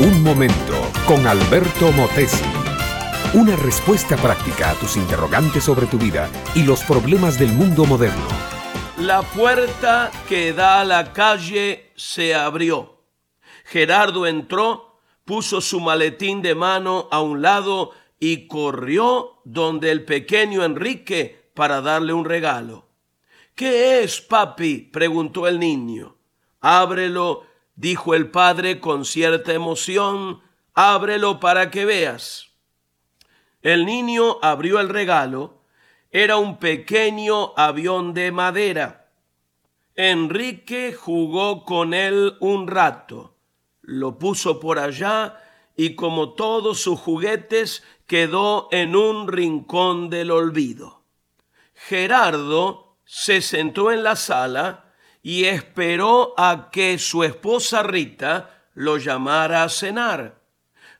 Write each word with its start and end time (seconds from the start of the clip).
Un 0.00 0.22
momento 0.22 0.74
con 1.06 1.26
Alberto 1.26 1.92
Motesi. 1.92 2.44
Una 3.34 3.56
respuesta 3.56 4.16
práctica 4.16 4.70
a 4.70 4.74
tus 4.74 4.96
interrogantes 4.96 5.64
sobre 5.64 5.86
tu 5.86 5.98
vida 5.98 6.28
y 6.54 6.62
los 6.62 6.82
problemas 6.82 7.38
del 7.38 7.52
mundo 7.52 7.84
moderno. 7.84 8.26
La 8.98 9.22
puerta 9.22 10.10
que 10.28 10.52
da 10.52 10.80
a 10.80 10.84
la 10.84 11.12
calle 11.12 11.92
se 11.96 12.34
abrió. 12.34 13.02
Gerardo 13.64 14.26
entró, 14.26 15.00
puso 15.24 15.60
su 15.60 15.80
maletín 15.80 16.42
de 16.42 16.54
mano 16.54 17.08
a 17.10 17.20
un 17.20 17.42
lado 17.42 17.92
y 18.18 18.46
corrió 18.48 19.40
donde 19.44 19.90
el 19.90 20.04
pequeño 20.04 20.64
Enrique 20.64 21.50
para 21.54 21.80
darle 21.80 22.12
un 22.12 22.24
regalo. 22.24 22.87
¿Qué 23.58 24.04
es, 24.04 24.20
papi? 24.20 24.78
preguntó 24.78 25.48
el 25.48 25.58
niño. 25.58 26.16
Ábrelo, 26.60 27.42
dijo 27.74 28.14
el 28.14 28.30
padre 28.30 28.78
con 28.78 29.04
cierta 29.04 29.52
emoción. 29.52 30.40
Ábrelo 30.74 31.40
para 31.40 31.68
que 31.68 31.84
veas. 31.84 32.52
El 33.60 33.84
niño 33.84 34.38
abrió 34.42 34.78
el 34.78 34.88
regalo 34.88 35.58
era 36.10 36.36
un 36.36 36.58
pequeño 36.58 37.52
avión 37.56 38.14
de 38.14 38.30
madera. 38.32 39.10
Enrique 39.96 40.94
jugó 40.94 41.64
con 41.64 41.92
él 41.94 42.36
un 42.40 42.68
rato, 42.68 43.34
lo 43.82 44.18
puso 44.18 44.60
por 44.60 44.78
allá 44.78 45.36
y 45.76 45.96
como 45.96 46.34
todos 46.34 46.80
sus 46.80 46.98
juguetes 46.98 47.82
quedó 48.06 48.68
en 48.70 48.94
un 48.94 49.26
rincón 49.28 50.08
del 50.08 50.30
olvido. 50.30 51.02
Gerardo 51.74 52.87
se 53.08 53.40
sentó 53.40 53.90
en 53.90 54.02
la 54.02 54.16
sala 54.16 54.92
y 55.22 55.46
esperó 55.46 56.34
a 56.36 56.68
que 56.70 56.98
su 56.98 57.24
esposa 57.24 57.82
Rita 57.82 58.66
lo 58.74 58.98
llamara 58.98 59.64
a 59.64 59.68
cenar. 59.70 60.42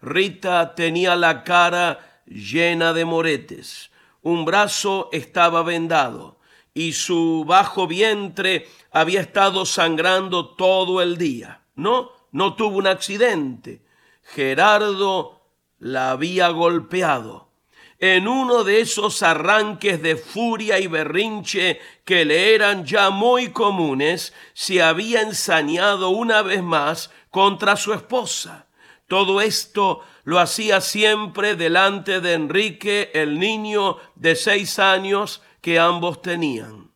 Rita 0.00 0.76
tenía 0.76 1.16
la 1.16 1.42
cara 1.42 2.22
llena 2.26 2.92
de 2.92 3.04
moretes 3.04 3.90
un 4.26 4.44
brazo 4.44 5.08
estaba 5.12 5.62
vendado 5.62 6.40
y 6.74 6.94
su 6.94 7.44
bajo 7.46 7.86
vientre 7.86 8.66
había 8.90 9.20
estado 9.20 9.64
sangrando 9.64 10.48
todo 10.56 11.00
el 11.00 11.16
día. 11.16 11.62
No, 11.76 12.10
no 12.32 12.56
tuvo 12.56 12.78
un 12.78 12.88
accidente. 12.88 13.84
Gerardo 14.24 15.42
la 15.78 16.10
había 16.10 16.48
golpeado. 16.48 17.45
En 17.98 18.28
uno 18.28 18.62
de 18.62 18.80
esos 18.80 19.22
arranques 19.22 20.02
de 20.02 20.16
furia 20.16 20.78
y 20.78 20.86
berrinche 20.86 21.80
que 22.04 22.26
le 22.26 22.54
eran 22.54 22.84
ya 22.84 23.08
muy 23.08 23.52
comunes, 23.52 24.34
se 24.52 24.82
había 24.82 25.22
ensañado 25.22 26.10
una 26.10 26.42
vez 26.42 26.62
más 26.62 27.10
contra 27.30 27.76
su 27.76 27.94
esposa. 27.94 28.66
Todo 29.08 29.40
esto 29.40 30.00
lo 30.24 30.38
hacía 30.38 30.80
siempre 30.80 31.54
delante 31.54 32.20
de 32.20 32.34
Enrique, 32.34 33.10
el 33.14 33.38
niño 33.38 33.96
de 34.14 34.36
seis 34.36 34.78
años 34.78 35.42
que 35.62 35.78
ambos 35.78 36.20
tenían. 36.20 36.90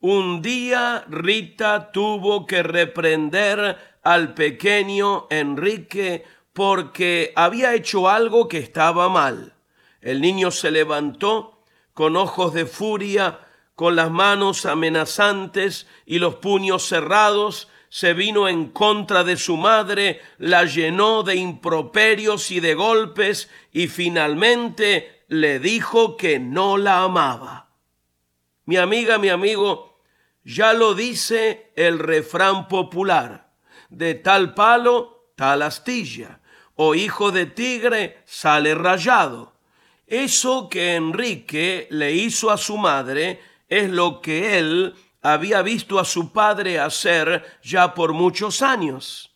Un 0.00 0.42
día 0.42 1.04
Rita 1.08 1.92
tuvo 1.92 2.44
que 2.44 2.62
reprender 2.62 3.98
al 4.02 4.34
pequeño 4.34 5.26
Enrique 5.30 6.24
porque 6.52 7.32
había 7.36 7.74
hecho 7.74 8.08
algo 8.08 8.48
que 8.48 8.58
estaba 8.58 9.08
mal. 9.08 9.53
El 10.04 10.20
niño 10.20 10.50
se 10.50 10.70
levantó 10.70 11.64
con 11.94 12.16
ojos 12.16 12.52
de 12.52 12.66
furia, 12.66 13.40
con 13.74 13.96
las 13.96 14.10
manos 14.10 14.66
amenazantes 14.66 15.86
y 16.04 16.18
los 16.18 16.34
puños 16.34 16.86
cerrados, 16.86 17.68
se 17.88 18.12
vino 18.12 18.46
en 18.46 18.68
contra 18.68 19.24
de 19.24 19.38
su 19.38 19.56
madre, 19.56 20.20
la 20.36 20.64
llenó 20.64 21.22
de 21.22 21.36
improperios 21.36 22.50
y 22.50 22.60
de 22.60 22.74
golpes 22.74 23.48
y 23.72 23.88
finalmente 23.88 25.24
le 25.28 25.58
dijo 25.58 26.18
que 26.18 26.38
no 26.38 26.76
la 26.76 27.04
amaba. 27.04 27.70
Mi 28.66 28.76
amiga, 28.76 29.16
mi 29.16 29.30
amigo, 29.30 30.02
ya 30.44 30.74
lo 30.74 30.94
dice 30.94 31.72
el 31.76 31.98
refrán 31.98 32.68
popular, 32.68 33.54
de 33.88 34.14
tal 34.14 34.52
palo, 34.52 35.30
tal 35.34 35.62
astilla, 35.62 36.40
o 36.74 36.94
hijo 36.94 37.32
de 37.32 37.46
tigre 37.46 38.22
sale 38.26 38.74
rayado. 38.74 39.53
Eso 40.06 40.68
que 40.68 40.96
Enrique 40.96 41.86
le 41.90 42.12
hizo 42.12 42.50
a 42.50 42.58
su 42.58 42.76
madre 42.76 43.40
es 43.68 43.88
lo 43.90 44.20
que 44.20 44.58
él 44.58 44.94
había 45.22 45.62
visto 45.62 45.98
a 45.98 46.04
su 46.04 46.32
padre 46.32 46.78
hacer 46.78 47.58
ya 47.62 47.94
por 47.94 48.12
muchos 48.12 48.60
años. 48.60 49.32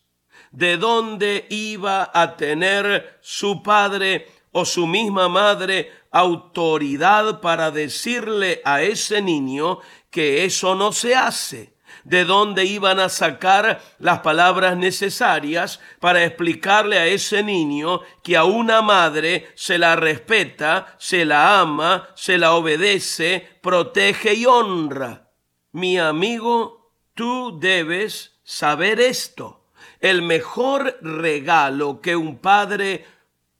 ¿De 0.51 0.77
dónde 0.77 1.47
iba 1.49 2.11
a 2.13 2.35
tener 2.35 3.17
su 3.21 3.63
padre 3.63 4.27
o 4.51 4.65
su 4.65 4.85
misma 4.85 5.27
madre 5.29 5.91
autoridad 6.11 7.41
para 7.41 7.71
decirle 7.71 8.61
a 8.63 8.81
ese 8.81 9.21
niño 9.21 9.79
que 10.11 10.45
eso 10.45 10.75
no 10.75 10.91
se 10.91 11.15
hace? 11.15 11.73
¿De 12.03 12.25
dónde 12.25 12.65
iban 12.65 12.99
a 12.99 13.09
sacar 13.09 13.81
las 13.99 14.19
palabras 14.19 14.77
necesarias 14.77 15.79
para 15.99 16.23
explicarle 16.23 16.97
a 16.97 17.07
ese 17.07 17.43
niño 17.43 18.01
que 18.23 18.37
a 18.37 18.43
una 18.43 18.81
madre 18.81 19.51
se 19.55 19.77
la 19.77 19.95
respeta, 19.95 20.95
se 20.97 21.25
la 21.25 21.59
ama, 21.59 22.09
se 22.15 22.37
la 22.37 22.53
obedece, 22.53 23.59
protege 23.61 24.33
y 24.33 24.45
honra? 24.45 25.29
Mi 25.71 25.99
amigo, 25.99 26.93
tú 27.13 27.59
debes 27.59 28.39
saber 28.43 28.99
esto. 28.99 29.65
El 29.99 30.21
mejor 30.21 30.97
regalo 31.01 32.01
que 32.01 32.15
un 32.15 32.37
padre 32.37 33.05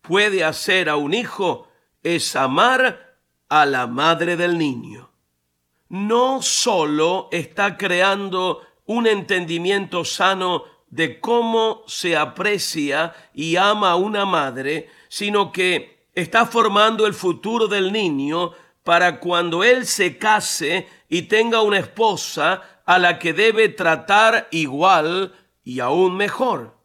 puede 0.02 0.44
hacer 0.44 0.90
a 0.90 0.96
un 0.96 1.14
hijo 1.14 1.68
es 2.02 2.36
amar 2.36 3.18
a 3.50 3.66
la 3.66 3.88
madre 3.88 4.38
del 4.38 4.58
niño. 4.58 5.09
No 5.90 6.42
solo 6.42 7.28
está 7.32 7.78
creando 7.78 8.62
un 8.86 9.08
entendimiento 9.08 10.06
sano 10.06 10.64
de 10.90 11.20
cómo 11.20 11.84
se 11.88 12.16
aprecia 12.16 13.14
y 13.34 13.56
ama 13.56 13.92
a 13.92 13.96
una 13.96 14.26
madre, 14.26 14.90
sino 15.08 15.52
que 15.52 16.08
está 16.14 16.46
formando 16.46 17.06
el 17.06 17.14
futuro 17.14 17.68
del 17.68 17.92
niño 17.92 18.52
para 18.84 19.20
cuando 19.20 19.64
él 19.64 19.86
se 19.86 20.18
case 20.18 20.88
y 21.08 21.24
tenga 21.24 21.62
una 21.62 21.80
esposa 21.80 22.82
a 22.86 22.98
la 22.98 23.20
que 23.20 23.34
debe 23.34 23.70
tratar 23.70 24.48
igual 24.52 25.36
y 25.64 25.80
aún 25.80 26.16
mejor. 26.18 26.76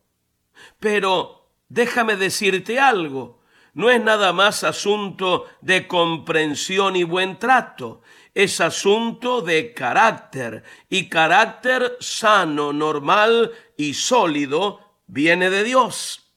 Pero 0.78 1.48
déjame 1.68 2.16
decirte 2.16 2.78
algo, 2.78 3.40
no 3.74 3.90
es 3.90 4.00
nada 4.02 4.32
más 4.32 4.64
asunto 4.64 5.46
de 5.60 5.86
comprensión 5.86 6.96
y 6.96 7.04
buen 7.04 7.38
trato, 7.38 8.02
es 8.34 8.60
asunto 8.60 9.42
de 9.42 9.72
carácter, 9.74 10.64
y 10.88 11.08
carácter 11.08 11.96
sano, 12.00 12.72
normal 12.72 13.52
y 13.76 13.94
sólido 13.94 14.80
viene 15.06 15.50
de 15.50 15.64
Dios. 15.64 16.32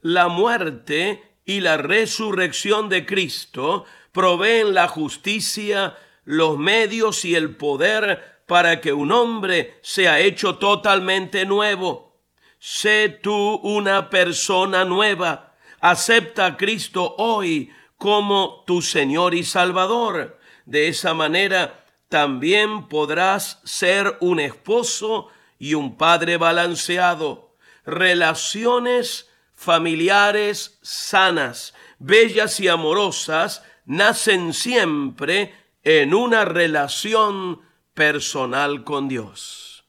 La 0.00 0.28
muerte 0.28 1.38
y 1.44 1.60
la 1.60 1.76
resurrección 1.76 2.88
de 2.88 3.04
Cristo 3.04 3.84
proveen 4.12 4.74
la 4.74 4.88
justicia, 4.88 5.96
los 6.24 6.58
medios 6.58 7.24
y 7.24 7.34
el 7.34 7.56
poder 7.56 8.42
para 8.46 8.80
que 8.80 8.92
un 8.92 9.12
hombre 9.12 9.78
sea 9.82 10.20
hecho 10.20 10.56
totalmente 10.56 11.44
nuevo. 11.44 12.22
Sé 12.58 13.08
tú 13.22 13.56
una 13.62 14.08
persona 14.08 14.84
nueva. 14.84 15.45
Acepta 15.80 16.46
a 16.46 16.56
Cristo 16.56 17.14
hoy 17.18 17.70
como 17.98 18.64
tu 18.66 18.82
Señor 18.82 19.34
y 19.34 19.44
Salvador. 19.44 20.38
De 20.64 20.88
esa 20.88 21.14
manera 21.14 21.84
también 22.08 22.88
podrás 22.88 23.60
ser 23.64 24.16
un 24.20 24.40
esposo 24.40 25.28
y 25.58 25.74
un 25.74 25.96
padre 25.96 26.36
balanceado. 26.36 27.54
Relaciones 27.84 29.30
familiares 29.54 30.78
sanas, 30.82 31.74
bellas 31.98 32.60
y 32.60 32.68
amorosas 32.68 33.62
nacen 33.86 34.52
siempre 34.52 35.54
en 35.82 36.14
una 36.14 36.44
relación 36.44 37.62
personal 37.94 38.84
con 38.84 39.08
Dios. 39.08 39.84